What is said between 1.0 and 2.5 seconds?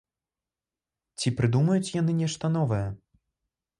Ці прыдумаюць яны нешта